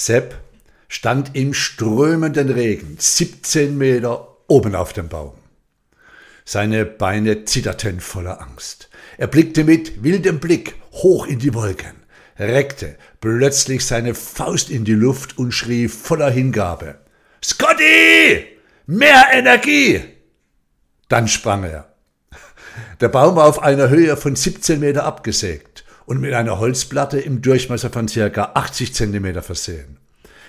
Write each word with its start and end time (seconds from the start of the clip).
Sepp 0.00 0.34
stand 0.88 1.36
im 1.36 1.52
strömenden 1.52 2.48
Regen, 2.48 2.96
17 2.98 3.76
Meter 3.76 4.38
oben 4.48 4.74
auf 4.74 4.94
dem 4.94 5.10
Baum. 5.10 5.34
Seine 6.46 6.86
Beine 6.86 7.44
zitterten 7.44 8.00
voller 8.00 8.40
Angst. 8.40 8.88
Er 9.18 9.26
blickte 9.26 9.62
mit 9.62 10.02
wildem 10.02 10.40
Blick 10.40 10.74
hoch 10.92 11.26
in 11.26 11.38
die 11.38 11.52
Wolken, 11.52 11.96
reckte 12.38 12.96
plötzlich 13.20 13.84
seine 13.84 14.14
Faust 14.14 14.70
in 14.70 14.86
die 14.86 14.94
Luft 14.94 15.36
und 15.36 15.52
schrie 15.52 15.86
voller 15.86 16.30
Hingabe. 16.30 17.00
Scotty! 17.44 18.46
Mehr 18.86 19.26
Energie! 19.34 20.00
Dann 21.10 21.28
sprang 21.28 21.64
er. 21.64 21.94
Der 23.02 23.08
Baum 23.08 23.36
war 23.36 23.44
auf 23.44 23.62
einer 23.62 23.90
Höhe 23.90 24.16
von 24.16 24.34
17 24.34 24.80
Meter 24.80 25.04
abgesägt 25.04 25.84
und 26.10 26.20
mit 26.20 26.34
einer 26.34 26.58
Holzplatte 26.58 27.20
im 27.20 27.40
Durchmesser 27.40 27.88
von 27.88 28.08
circa 28.08 28.50
80 28.54 28.92
Zentimeter 28.92 29.42
versehen. 29.42 29.98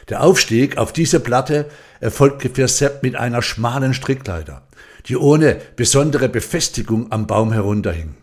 Der 0.10 0.24
Aufstieg 0.24 0.78
auf 0.78 0.92
diese 0.92 1.20
Platte 1.20 1.70
erfolgte 2.00 2.50
für 2.50 2.68
Sepp 2.68 3.04
mit 3.04 3.16
einer 3.16 3.44
schmalen 3.44 3.94
Strickleiter, 3.94 4.64
die 5.06 5.18
ohne 5.18 5.62
besondere 5.76 6.30
Befestigung 6.30 7.12
am 7.12 7.28
Baum 7.28 7.52
herunterhing. 7.52 8.16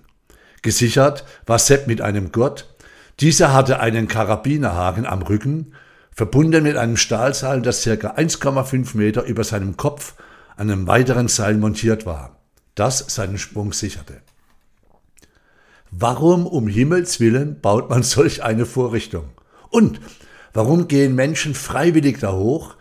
Gesichert 0.62 1.24
war 1.46 1.60
Sepp 1.60 1.86
mit 1.86 2.00
einem 2.00 2.32
Gurt. 2.32 2.74
Dieser 3.20 3.52
hatte 3.52 3.78
einen 3.78 4.08
Karabinerhaken 4.08 5.06
am 5.06 5.22
Rücken, 5.22 5.74
verbunden 6.10 6.64
mit 6.64 6.76
einem 6.76 6.96
Stahlseil, 6.96 7.62
das 7.62 7.84
ca. 7.84 7.90
1,5 7.90 8.96
Meter 8.96 9.22
über 9.22 9.44
seinem 9.44 9.76
Kopf 9.76 10.14
an 10.56 10.72
einem 10.72 10.88
weiteren 10.88 11.28
Seil 11.28 11.54
montiert 11.54 12.04
war, 12.04 12.40
das 12.74 12.98
seinen 12.98 13.38
Sprung 13.38 13.72
sicherte. 13.72 14.22
Warum 15.90 16.46
um 16.46 16.68
Himmels 16.68 17.20
willen 17.20 17.60
baut 17.60 17.90
man 17.90 18.02
solch 18.04 18.42
eine 18.42 18.66
Vorrichtung? 18.66 19.24
Und 19.70 20.00
warum 20.52 20.88
gehen 20.88 21.14
Menschen 21.14 21.54
freiwillig 21.54 22.18
da 22.20 22.32
hoch, 22.32 22.76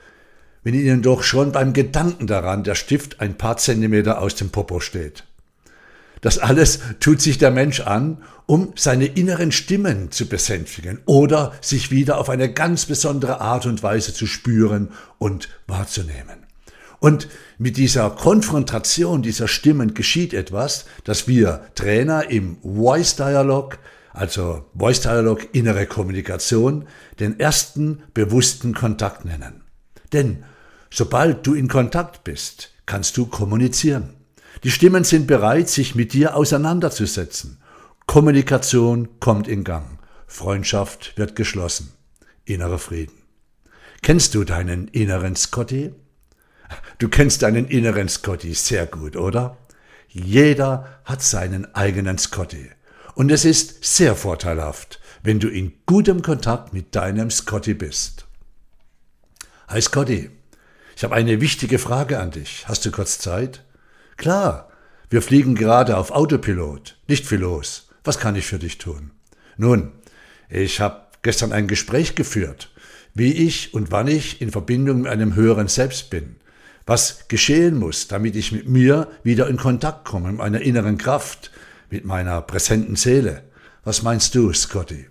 wenn 0.63 0.73
ihnen 0.73 1.01
doch 1.01 1.23
schon 1.23 1.51
beim 1.51 1.73
Gedanken 1.73 2.27
daran 2.27 2.63
der 2.63 2.75
Stift 2.75 3.21
ein 3.21 3.37
paar 3.37 3.57
Zentimeter 3.57 4.21
aus 4.21 4.35
dem 4.35 4.49
Popo 4.49 4.79
steht? 4.79 5.23
Das 6.21 6.39
alles 6.39 6.79
tut 6.99 7.21
sich 7.21 7.37
der 7.37 7.51
Mensch 7.51 7.81
an, 7.81 8.23
um 8.47 8.73
seine 8.75 9.05
inneren 9.05 9.51
Stimmen 9.51 10.11
zu 10.11 10.27
besänftigen 10.27 10.99
oder 11.05 11.53
sich 11.61 11.91
wieder 11.91 12.17
auf 12.17 12.29
eine 12.29 12.51
ganz 12.51 12.85
besondere 12.85 13.39
Art 13.39 13.65
und 13.65 13.83
Weise 13.83 14.13
zu 14.13 14.25
spüren 14.25 14.89
und 15.19 15.49
wahrzunehmen. 15.67 16.46
Und 16.99 17.27
mit 17.57 17.77
dieser 17.77 18.09
Konfrontation 18.09 19.21
dieser 19.21 19.47
Stimmen 19.47 19.93
geschieht 19.93 20.33
etwas, 20.33 20.85
das 21.03 21.27
wir 21.27 21.67
Trainer 21.75 22.29
im 22.29 22.57
Voice 22.61 23.15
Dialog, 23.15 23.77
also 24.11 24.65
Voice 24.75 25.01
Dialog 25.01 25.53
innere 25.53 25.85
Kommunikation, 25.85 26.87
den 27.19 27.39
ersten 27.39 28.03
bewussten 28.13 28.73
Kontakt 28.73 29.25
nennen. 29.25 29.63
Denn 30.11 30.43
sobald 30.89 31.45
du 31.45 31.53
in 31.53 31.67
Kontakt 31.67 32.23
bist, 32.23 32.71
kannst 32.85 33.17
du 33.17 33.27
kommunizieren. 33.27 34.15
Die 34.63 34.71
Stimmen 34.71 35.03
sind 35.03 35.27
bereit, 35.27 35.69
sich 35.69 35.93
mit 35.93 36.13
dir 36.13 36.35
auseinanderzusetzen. 36.35 37.61
Kommunikation 38.07 39.19
kommt 39.19 39.47
in 39.47 39.63
Gang. 39.63 39.99
Freundschaft 40.25 41.15
wird 41.17 41.35
geschlossen. 41.35 41.93
Innerer 42.45 42.79
Frieden. 42.79 43.13
Kennst 44.01 44.33
du 44.33 44.43
deinen 44.43 44.87
inneren 44.87 45.35
Scotty? 45.35 45.93
Du 46.99 47.09
kennst 47.09 47.43
deinen 47.43 47.67
inneren 47.67 48.09
Scotty 48.09 48.53
sehr 48.53 48.87
gut, 48.87 49.15
oder? 49.15 49.57
Jeder 50.09 50.99
hat 51.05 51.21
seinen 51.21 51.73
eigenen 51.75 52.17
Scotty. 52.17 52.71
Und 53.13 53.31
es 53.31 53.45
ist 53.45 53.83
sehr 53.83 54.15
vorteilhaft, 54.15 54.99
wenn 55.21 55.39
du 55.39 55.47
in 55.47 55.73
gutem 55.85 56.21
Kontakt 56.21 56.73
mit 56.73 56.95
deinem 56.95 57.29
Scotty 57.29 57.73
bist. 57.73 58.25
Hi 59.67 59.81
Scotty, 59.81 60.31
ich 60.95 61.03
habe 61.03 61.15
eine 61.15 61.41
wichtige 61.41 61.77
Frage 61.77 62.19
an 62.19 62.31
dich. 62.31 62.67
Hast 62.67 62.85
du 62.85 62.91
kurz 62.91 63.19
Zeit? 63.19 63.63
Klar, 64.15 64.69
wir 65.09 65.21
fliegen 65.21 65.55
gerade 65.55 65.97
auf 65.97 66.11
Autopilot. 66.11 66.97
Nicht 67.07 67.27
viel 67.27 67.39
los. 67.39 67.89
Was 68.03 68.19
kann 68.19 68.35
ich 68.35 68.47
für 68.47 68.59
dich 68.59 68.77
tun? 68.77 69.11
Nun, 69.57 69.91
ich 70.49 70.79
habe 70.79 71.07
gestern 71.21 71.51
ein 71.51 71.67
Gespräch 71.67 72.15
geführt, 72.15 72.71
wie 73.13 73.33
ich 73.33 73.73
und 73.73 73.91
wann 73.91 74.07
ich 74.07 74.41
in 74.41 74.51
Verbindung 74.51 75.01
mit 75.01 75.11
einem 75.11 75.35
höheren 75.35 75.67
Selbst 75.67 76.09
bin 76.09 76.37
was 76.87 77.27
geschehen 77.27 77.77
muss, 77.77 78.07
damit 78.07 78.35
ich 78.35 78.51
mit 78.51 78.67
mir 78.67 79.09
wieder 79.21 79.47
in 79.47 79.57
Kontakt 79.57 80.05
komme, 80.05 80.29
mit 80.29 80.37
meiner 80.37 80.61
inneren 80.61 80.97
Kraft, 80.97 81.51
mit 81.91 82.05
meiner 82.05 82.41
präsenten 82.41 82.95
Seele. 82.95 83.43
Was 83.83 84.01
meinst 84.01 84.33
du, 84.33 84.51
Scotty? 84.53 85.07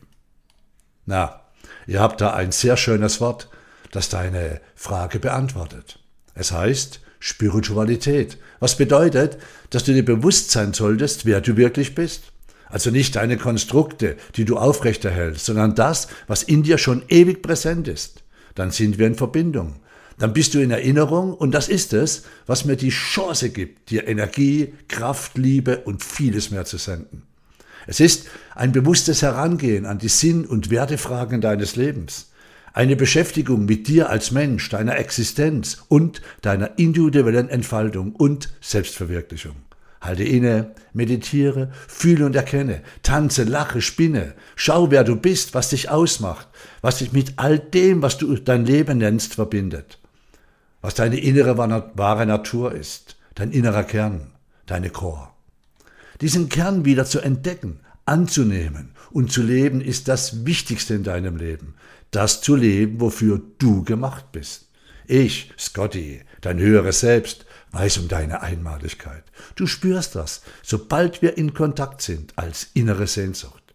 Na, 1.05 1.43
ihr 1.87 2.01
habt 2.01 2.21
da 2.21 2.33
ein 2.35 2.51
sehr 2.51 2.77
schönes 2.77 3.21
Wort, 3.21 3.49
das 3.93 4.09
deine 4.09 4.61
Frage 4.75 5.21
beantwortet. 5.21 6.01
Es 6.35 6.51
heißt 6.51 7.01
Spiritualität, 7.21 8.39
was 8.59 8.77
bedeutet, 8.77 9.39
dass 9.71 9.85
du 9.85 9.93
dir 9.93 10.05
bewusst 10.05 10.51
sein 10.51 10.73
solltest, 10.73 11.27
wer 11.27 11.41
du 11.41 11.57
wirklich 11.57 11.95
bist. 11.95 12.25
Also 12.69 12.91
nicht 12.91 13.17
deine 13.17 13.37
Konstrukte, 13.37 14.17
die 14.35 14.45
du 14.45 14.57
aufrechterhältst, 14.57 15.45
sondern 15.45 15.75
das, 15.75 16.09
was 16.27 16.43
in 16.43 16.63
dir 16.63 16.79
schon 16.79 17.03
ewig 17.09 17.43
präsent 17.43 17.87
ist. 17.87 18.25
Dann 18.55 18.71
sind 18.71 18.99
wir 18.99 19.07
in 19.07 19.15
Verbindung 19.15 19.77
dann 20.19 20.33
bist 20.33 20.55
du 20.55 20.61
in 20.61 20.71
Erinnerung 20.71 21.35
und 21.35 21.53
das 21.53 21.69
ist 21.69 21.93
es, 21.93 22.25
was 22.47 22.65
mir 22.65 22.77
die 22.77 22.89
Chance 22.89 23.51
gibt, 23.51 23.91
dir 23.91 24.09
Energie, 24.09 24.73
Kraft, 24.89 25.37
Liebe 25.37 25.79
und 25.79 26.03
vieles 26.03 26.51
mehr 26.51 26.65
zu 26.65 26.79
senden. 26.79 27.23
Es 27.87 28.01
ist 28.01 28.27
ein 28.55 28.73
bewusstes 28.73 29.23
Herangehen 29.23 29.87
an 29.87 29.99
die 29.99 30.09
Sinn- 30.09 30.47
und 30.47 30.71
Wertefragen 30.71 31.41
deines 31.41 31.77
Lebens, 31.77 32.33
eine 32.73 32.97
Beschäftigung 32.97 33.65
mit 33.65 33.89
dir 33.89 34.11
als 34.11 34.31
Mensch, 34.31 34.69
deiner 34.71 34.97
Existenz 34.99 35.83
und 35.89 36.21
deiner 36.43 36.79
individuellen 36.79 37.49
Entfaltung 37.49 38.15
und 38.15 38.51
Selbstverwirklichung. 38.61 39.57
Halte 40.01 40.25
inne, 40.25 40.75
meditiere, 40.93 41.71
fühle 41.89 42.27
und 42.27 42.37
erkenne, 42.37 42.83
tanze, 43.03 43.45
lache, 43.45 43.81
spinne, 43.81 44.35
schau, 44.55 44.91
wer 44.91 45.05
du 45.05 45.17
bist, 45.17 45.55
was 45.55 45.71
dich 45.71 45.91
ausmacht, 45.91 46.49
was 46.81 46.99
dich 46.99 47.13
mit 47.13 47.35
all 47.37 47.59
dem, 47.59 48.03
was 48.03 48.19
du 48.19 48.35
dein 48.37 48.67
Leben 48.67 48.99
nennst, 48.99 49.35
verbindet 49.35 49.99
was 50.87 50.95
deine 50.95 51.19
innere 51.19 51.59
wahre 51.59 52.27
Natur 52.27 52.71
ist, 52.71 53.17
dein 53.35 53.51
innerer 53.51 53.83
Kern, 53.83 54.31
deine 54.67 54.91
Chor. 54.91 55.35
Diesen 56.21 56.49
Kern 56.49 56.85
wieder 56.85 57.05
zu 57.05 57.19
entdecken, 57.19 57.81
anzunehmen 58.05 58.91
und 59.11 59.33
zu 59.33 59.43
leben, 59.43 59.81
ist 59.81 60.07
das 60.07 60.47
Wichtigste 60.47 60.95
in 60.95 61.03
deinem 61.03 61.39
Leben. 61.39 61.75
Das 62.13 62.41
zu 62.41 62.55
leben, 62.55 63.01
wofür 63.01 63.43
du 63.59 63.83
gemacht 63.83 64.31
bist. 64.31 64.69
Ich, 65.09 65.53
Scotty, 65.59 66.21
dein 66.41 66.61
höheres 66.61 67.01
Selbst, 67.01 67.47
weiß 67.73 67.99
um 67.99 68.07
deine 68.07 68.43
Einmaligkeit. 68.43 69.25
Du 69.57 69.67
spürst 69.67 70.15
das, 70.15 70.43
sobald 70.63 71.21
wir 71.21 71.37
in 71.37 71.53
Kontakt 71.53 72.01
sind, 72.01 72.33
als 72.39 72.69
innere 72.75 73.09
Sehnsucht. 73.09 73.75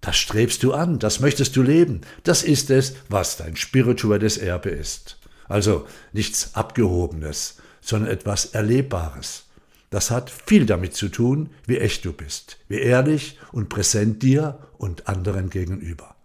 Das 0.00 0.16
strebst 0.16 0.64
du 0.64 0.72
an, 0.72 0.98
das 0.98 1.20
möchtest 1.20 1.54
du 1.54 1.62
leben. 1.62 2.00
Das 2.24 2.42
ist 2.42 2.68
es, 2.70 2.94
was 3.08 3.36
dein 3.36 3.54
spirituelles 3.54 4.38
Erbe 4.38 4.70
ist. 4.70 5.18
Also 5.48 5.86
nichts 6.12 6.54
Abgehobenes, 6.54 7.56
sondern 7.80 8.10
etwas 8.10 8.46
Erlebbares. 8.46 9.44
Das 9.90 10.10
hat 10.10 10.30
viel 10.30 10.64
damit 10.64 10.94
zu 10.94 11.08
tun, 11.08 11.50
wie 11.66 11.78
echt 11.78 12.04
du 12.04 12.12
bist, 12.12 12.58
wie 12.68 12.78
ehrlich 12.78 13.38
und 13.52 13.68
präsent 13.68 14.22
dir 14.22 14.58
und 14.78 15.08
anderen 15.08 15.50
gegenüber. 15.50 16.16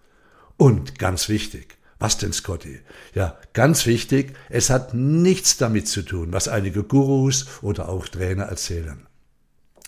Und 0.56 0.98
ganz 1.00 1.28
wichtig, 1.30 1.78
was 2.00 2.18
denn, 2.18 2.32
Scotty? 2.32 2.80
Ja, 3.16 3.38
ganz 3.54 3.86
wichtig, 3.86 4.36
es 4.50 4.70
hat 4.70 4.94
nichts 4.94 5.58
damit 5.58 5.88
zu 5.88 6.04
tun, 6.04 6.32
was 6.32 6.48
einige 6.48 6.84
Gurus 6.84 7.48
oder 7.62 7.90
auch 7.90 8.08
Trainer 8.08 8.46
erzählen. 8.46 9.07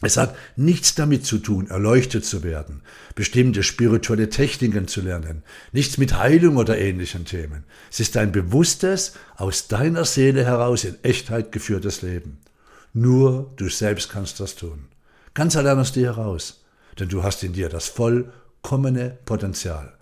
Es 0.01 0.15
hat 0.15 0.35
nichts 0.55 0.95
damit 0.95 1.25
zu 1.25 1.39
tun, 1.39 1.67
erleuchtet 1.69 2.23
zu 2.23 2.41
werden, 2.41 2.81
bestimmte 3.15 3.63
spirituelle 3.63 4.29
Techniken 4.29 4.87
zu 4.87 5.01
lernen, 5.01 5.43
nichts 5.73 5.97
mit 5.97 6.17
Heilung 6.17 6.55
oder 6.55 6.77
ähnlichen 6.77 7.25
Themen. 7.25 7.65
Es 7.91 7.99
ist 7.99 8.15
ein 8.15 8.31
bewusstes, 8.31 9.13
aus 9.35 9.67
deiner 9.67 10.05
Seele 10.05 10.46
heraus 10.46 10.85
in 10.85 10.96
Echtheit 11.03 11.51
geführtes 11.51 12.01
Leben. 12.01 12.40
Nur 12.93 13.51
du 13.57 13.67
selbst 13.67 14.09
kannst 14.09 14.40
das 14.40 14.55
tun. 14.55 14.87
Ganz 15.34 15.57
allein 15.57 15.79
aus 15.79 15.91
dir 15.91 16.16
heraus, 16.16 16.63
denn 16.97 17.09
du 17.09 17.23
hast 17.23 17.43
in 17.43 17.52
dir 17.52 17.67
das 17.67 17.90
vollkommene 17.90 19.17
Potenzial. 19.25 19.93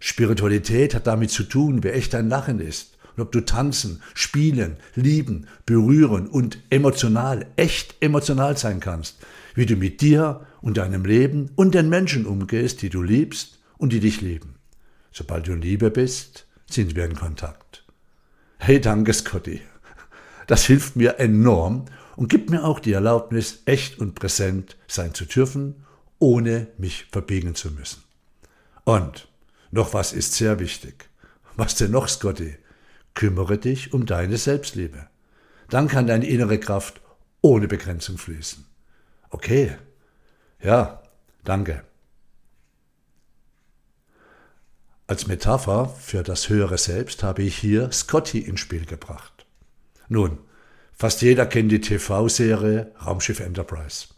Spiritualität 0.00 0.94
hat 0.94 1.06
damit 1.06 1.30
zu 1.30 1.42
tun, 1.42 1.82
wie 1.82 1.88
echt 1.88 2.14
dein 2.14 2.30
Lachen 2.30 2.58
ist 2.58 2.95
und 3.16 3.22
ob 3.22 3.32
du 3.32 3.40
tanzen, 3.40 4.02
spielen, 4.14 4.76
lieben, 4.94 5.46
berühren 5.64 6.26
und 6.28 6.58
emotional, 6.70 7.46
echt 7.56 7.96
emotional 8.00 8.56
sein 8.56 8.80
kannst, 8.80 9.18
wie 9.54 9.66
du 9.66 9.76
mit 9.76 10.00
dir 10.00 10.46
und 10.60 10.76
deinem 10.76 11.04
Leben 11.04 11.50
und 11.56 11.74
den 11.74 11.88
Menschen 11.88 12.26
umgehst, 12.26 12.82
die 12.82 12.90
du 12.90 13.02
liebst 13.02 13.58
und 13.78 13.92
die 13.92 14.00
dich 14.00 14.20
lieben. 14.20 14.56
Sobald 15.12 15.46
du 15.46 15.52
in 15.52 15.62
Liebe 15.62 15.90
bist, 15.90 16.46
sind 16.70 16.94
wir 16.94 17.04
in 17.04 17.16
Kontakt. 17.16 17.84
Hey, 18.58 18.80
danke, 18.80 19.12
Scotty. 19.12 19.62
Das 20.46 20.64
hilft 20.64 20.96
mir 20.96 21.18
enorm 21.18 21.86
und 22.16 22.28
gibt 22.28 22.50
mir 22.50 22.64
auch 22.64 22.80
die 22.80 22.92
Erlaubnis, 22.92 23.62
echt 23.64 23.98
und 23.98 24.14
präsent 24.14 24.76
sein 24.86 25.14
zu 25.14 25.24
dürfen, 25.24 25.86
ohne 26.18 26.68
mich 26.78 27.06
verbiegen 27.10 27.54
zu 27.54 27.70
müssen. 27.70 28.02
Und 28.84 29.28
noch 29.70 29.94
was 29.94 30.12
ist 30.12 30.34
sehr 30.34 30.58
wichtig. 30.58 31.08
Was 31.56 31.74
denn 31.74 31.90
noch, 31.90 32.08
Scotty? 32.08 32.56
Kümmere 33.16 33.56
dich 33.56 33.94
um 33.94 34.04
deine 34.04 34.36
Selbstliebe. 34.36 35.08
Dann 35.70 35.88
kann 35.88 36.06
deine 36.06 36.26
innere 36.26 36.60
Kraft 36.60 37.00
ohne 37.40 37.66
Begrenzung 37.66 38.18
fließen. 38.18 38.64
Okay. 39.30 39.74
Ja, 40.62 41.02
danke. 41.42 41.82
Als 45.06 45.26
Metapher 45.26 45.88
für 45.88 46.22
das 46.22 46.50
höhere 46.50 46.76
Selbst 46.76 47.22
habe 47.22 47.42
ich 47.42 47.56
hier 47.56 47.90
Scotty 47.90 48.40
ins 48.40 48.60
Spiel 48.60 48.84
gebracht. 48.84 49.46
Nun, 50.08 50.38
fast 50.92 51.22
jeder 51.22 51.46
kennt 51.46 51.72
die 51.72 51.80
TV-Serie 51.80 52.92
Raumschiff 53.04 53.40
Enterprise. 53.40 54.08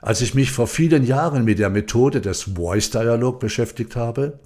Als 0.00 0.20
ich 0.20 0.34
mich 0.34 0.50
vor 0.50 0.66
vielen 0.66 1.04
Jahren 1.04 1.44
mit 1.44 1.60
der 1.60 1.70
Methode 1.70 2.20
des 2.20 2.42
Voice-Dialog 2.42 3.38
beschäftigt 3.38 3.94
habe, 3.94 4.40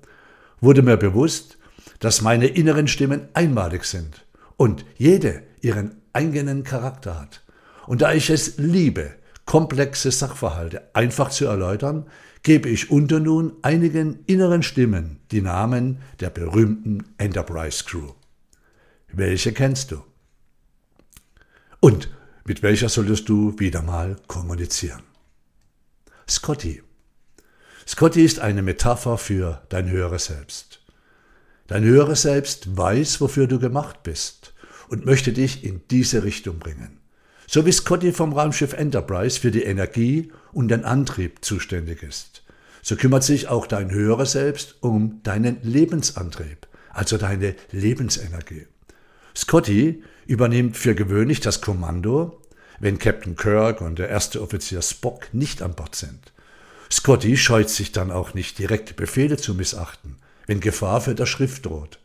wurde 0.61 0.83
mir 0.83 0.99
bewusst, 0.99 1.57
dass 1.99 2.23
meine 2.23 2.47
inneren 2.47 2.89
Stimmen 2.89 3.29
einmalig 3.35 3.85
sind 3.85 4.27
und 4.57 4.85
jede 4.97 5.43
ihren 5.61 5.97
eigenen 6.13 6.65
Charakter 6.65 7.21
hat. 7.21 7.43
Und 7.87 8.03
da 8.03 8.13
ich 8.13 8.31
es 8.31 8.59
liebe, 8.59 9.15
komplexe 9.47 10.11
Sachverhalte 10.11 10.95
einfach 10.95 11.31
zu 11.31 11.47
erläutern, 11.47 12.07
gebe 12.43 12.69
ich 12.69 12.91
unter 12.91 13.21
nun 13.21 13.55
einigen 13.63 14.21
inneren 14.27 14.63
Stimmen 14.63 15.21
die 15.31 15.43
Namen 15.43 15.99
der 16.21 16.31
berühmten 16.31 17.05
Enterprise 17.19 17.85
Crew. 17.85 18.13
Welche 19.13 19.53
kennst 19.53 19.91
du? 19.91 20.05
Und 21.81 22.11
mit 22.45 22.63
welcher 22.63 22.89
solltest 22.89 23.29
du 23.29 23.59
wieder 23.59 23.83
mal 23.83 24.17
kommunizieren? 24.27 25.03
Scotty. 26.29 26.83
Scotty 27.89 28.25
ist 28.25 28.39
eine 28.39 28.63
Metapher 28.63 29.19
für 29.19 29.63
dein 29.69 29.91
höheres 29.91 30.27
Selbst. 30.27 30.70
Dein 31.71 31.85
höheres 31.85 32.23
Selbst 32.23 32.77
weiß, 32.77 33.21
wofür 33.21 33.47
du 33.47 33.61
gemacht 33.61 34.03
bist 34.03 34.55
und 34.89 35.07
möchte 35.07 35.33
dich 35.33 35.63
in 35.63 35.83
diese 35.89 36.25
Richtung 36.25 36.59
bringen. 36.59 36.99
So 37.47 37.65
wie 37.65 37.71
Scotty 37.71 38.11
vom 38.11 38.33
Raumschiff 38.33 38.73
Enterprise 38.73 39.39
für 39.39 39.53
die 39.53 39.63
Energie 39.63 40.33
und 40.51 40.67
den 40.67 40.85
Antrieb 40.85 41.45
zuständig 41.45 42.03
ist, 42.03 42.43
so 42.83 42.97
kümmert 42.97 43.23
sich 43.23 43.47
auch 43.47 43.69
dein 43.69 43.93
höheres 43.93 44.33
Selbst 44.33 44.79
um 44.81 45.23
deinen 45.23 45.59
Lebensantrieb, 45.63 46.67
also 46.93 47.19
deine 47.19 47.55
Lebensenergie. 47.71 48.67
Scotty 49.37 50.03
übernimmt 50.27 50.77
für 50.77 50.97
gewöhnlich 50.97 51.39
das 51.39 51.61
Kommando, 51.61 52.43
wenn 52.81 52.99
Captain 52.99 53.37
Kirk 53.37 53.81
und 53.81 54.01
der 54.01 54.09
erste 54.09 54.43
Offizier 54.43 54.83
Spock 54.83 55.33
nicht 55.33 55.63
an 55.63 55.77
Bord 55.77 55.95
sind. 55.95 56.33
Scotty 56.91 57.37
scheut 57.37 57.71
sich 57.71 57.93
dann 57.93 58.11
auch 58.11 58.35
nicht, 58.35 58.59
direkte 58.59 58.93
Befehle 58.93 59.37
zu 59.37 59.55
missachten, 59.55 60.10
wenn 60.51 60.59
Gefahr 60.59 61.01
für 61.01 61.15
das 61.15 61.29
Schrift 61.29 61.67
droht. 61.67 62.01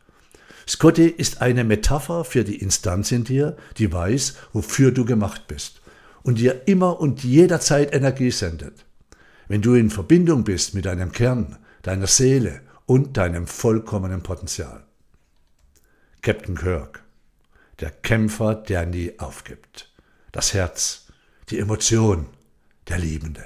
Scotty 0.68 1.08
ist 1.08 1.42
eine 1.42 1.64
Metapher 1.64 2.22
für 2.24 2.44
die 2.44 2.60
Instanz 2.60 3.10
in 3.10 3.24
dir, 3.24 3.56
die 3.76 3.92
weiß, 3.92 4.36
wofür 4.52 4.92
du 4.92 5.04
gemacht 5.04 5.48
bist 5.48 5.80
und 6.22 6.38
dir 6.38 6.68
immer 6.68 7.00
und 7.00 7.24
jederzeit 7.24 7.92
Energie 7.92 8.30
sendet. 8.30 8.86
Wenn 9.48 9.62
du 9.62 9.74
in 9.74 9.90
Verbindung 9.90 10.44
bist 10.44 10.74
mit 10.74 10.84
deinem 10.84 11.10
Kern, 11.10 11.58
deiner 11.82 12.06
Seele 12.06 12.60
und 12.86 13.16
deinem 13.16 13.48
vollkommenen 13.48 14.22
Potenzial. 14.22 14.84
Captain 16.22 16.56
Kirk, 16.56 17.02
der 17.80 17.90
Kämpfer, 17.90 18.54
der 18.54 18.86
nie 18.86 19.18
aufgibt. 19.18 19.92
Das 20.30 20.54
Herz, 20.54 21.08
die 21.50 21.58
Emotion, 21.58 22.26
der 22.86 22.98
Liebende. 22.98 23.42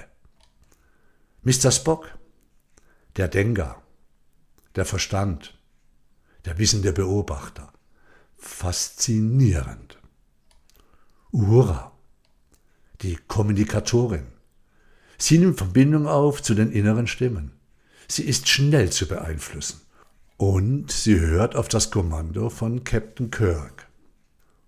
Mr. 1.41 1.71
Spock, 1.71 2.07
der 3.17 3.29
Denker, 3.29 3.81
der 4.75 4.85
Verstand, 4.85 5.57
der 6.45 6.57
wissende 6.57 6.93
Beobachter. 6.93 7.71
Faszinierend. 8.37 9.99
Uhura, 11.31 11.91
die 13.01 13.17
Kommunikatorin. 13.27 14.27
Sie 15.17 15.37
nimmt 15.37 15.57
Verbindung 15.57 16.07
auf 16.07 16.41
zu 16.41 16.55
den 16.55 16.71
inneren 16.71 17.07
Stimmen. 17.07 17.51
Sie 18.07 18.23
ist 18.23 18.49
schnell 18.49 18.91
zu 18.91 19.07
beeinflussen. 19.07 19.81
Und 20.37 20.91
sie 20.91 21.19
hört 21.19 21.55
auf 21.55 21.67
das 21.67 21.91
Kommando 21.91 22.49
von 22.49 22.83
Captain 22.83 23.29
Kirk. 23.29 23.87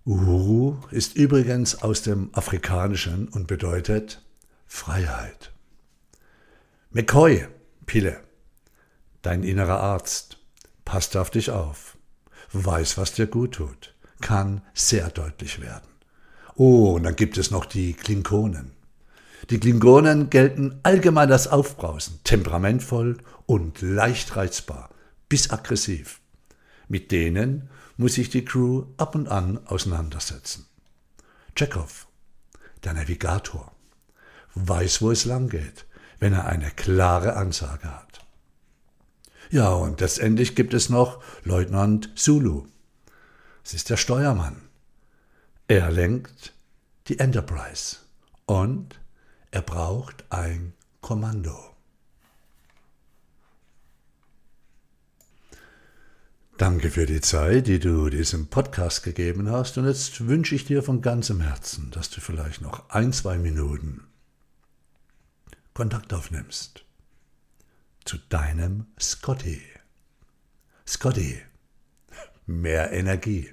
Uhuru 0.06 0.78
ist 0.90 1.16
übrigens 1.16 1.82
aus 1.82 2.02
dem 2.02 2.30
Afrikanischen 2.32 3.28
und 3.28 3.46
bedeutet 3.46 4.22
Freiheit. 4.66 5.52
McCoy, 6.90 7.48
Pille, 7.86 8.23
dein 9.24 9.42
innerer 9.42 9.80
Arzt 9.80 10.38
passt 10.84 11.16
auf 11.16 11.30
dich 11.30 11.50
auf, 11.50 11.96
weiß, 12.52 12.98
was 12.98 13.14
dir 13.14 13.26
gut 13.26 13.54
tut, 13.54 13.94
kann 14.20 14.62
sehr 14.74 15.08
deutlich 15.10 15.60
werden. 15.60 15.88
Oh, 16.56 16.92
und 16.92 17.02
dann 17.02 17.16
gibt 17.16 17.36
es 17.38 17.50
noch 17.50 17.64
die 17.64 17.94
Klingonen. 17.94 18.72
Die 19.50 19.58
Klingonen 19.58 20.30
gelten 20.30 20.78
allgemein 20.82 21.32
als 21.32 21.48
Aufbrausen, 21.48 22.20
temperamentvoll 22.24 23.18
und 23.46 23.80
leicht 23.82 24.36
reizbar, 24.36 24.90
bis 25.28 25.50
aggressiv. 25.50 26.20
Mit 26.88 27.10
denen 27.10 27.68
muss 27.96 28.14
sich 28.14 28.30
die 28.30 28.44
Crew 28.44 28.86
ab 28.98 29.14
und 29.14 29.28
an 29.28 29.66
auseinandersetzen. 29.66 30.66
Chekhov, 31.56 32.06
der 32.84 32.92
Navigator, 32.92 33.72
weiß, 34.54 35.02
wo 35.02 35.10
es 35.10 35.24
lang 35.24 35.48
geht, 35.48 35.86
wenn 36.20 36.34
er 36.34 36.46
eine 36.46 36.70
klare 36.70 37.36
Ansage 37.36 37.88
hat. 37.90 38.13
Ja, 39.50 39.72
und 39.72 40.00
letztendlich 40.00 40.54
gibt 40.54 40.74
es 40.74 40.88
noch 40.88 41.22
Leutnant 41.44 42.10
Zulu. 42.18 42.66
Es 43.64 43.74
ist 43.74 43.90
der 43.90 43.96
Steuermann. 43.96 44.56
Er 45.68 45.90
lenkt 45.90 46.52
die 47.08 47.18
Enterprise 47.18 47.96
und 48.46 49.00
er 49.50 49.62
braucht 49.62 50.24
ein 50.30 50.74
Kommando. 51.00 51.74
Danke 56.56 56.90
für 56.90 57.06
die 57.06 57.20
Zeit, 57.20 57.66
die 57.66 57.80
du 57.80 58.08
diesem 58.10 58.46
Podcast 58.46 59.02
gegeben 59.02 59.50
hast. 59.50 59.76
Und 59.76 59.86
jetzt 59.86 60.28
wünsche 60.28 60.54
ich 60.54 60.64
dir 60.64 60.82
von 60.82 61.02
ganzem 61.02 61.40
Herzen, 61.40 61.90
dass 61.90 62.10
du 62.10 62.20
vielleicht 62.20 62.60
noch 62.60 62.88
ein, 62.90 63.12
zwei 63.12 63.38
Minuten 63.38 64.04
Kontakt 65.72 66.12
aufnimmst 66.12 66.84
zu 68.04 68.18
deinem 68.18 68.86
Scotty. 69.00 69.62
Scotty, 70.86 71.40
mehr 72.46 72.92
Energie. 72.92 73.50